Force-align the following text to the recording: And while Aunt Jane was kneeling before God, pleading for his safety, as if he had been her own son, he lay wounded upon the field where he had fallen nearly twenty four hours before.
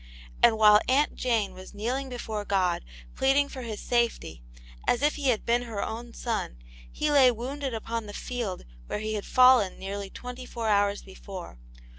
And 0.41 0.57
while 0.57 0.81
Aunt 0.89 1.15
Jane 1.15 1.53
was 1.53 1.75
kneeling 1.75 2.09
before 2.09 2.43
God, 2.43 2.83
pleading 3.13 3.49
for 3.49 3.61
his 3.61 3.79
safety, 3.79 4.41
as 4.87 5.03
if 5.03 5.13
he 5.13 5.27
had 5.29 5.45
been 5.45 5.61
her 5.61 5.83
own 5.83 6.11
son, 6.15 6.57
he 6.91 7.11
lay 7.11 7.29
wounded 7.29 7.75
upon 7.75 8.07
the 8.07 8.11
field 8.13 8.65
where 8.87 8.97
he 8.97 9.13
had 9.13 9.27
fallen 9.27 9.77
nearly 9.77 10.09
twenty 10.09 10.47
four 10.47 10.69
hours 10.69 11.03
before. 11.03 11.59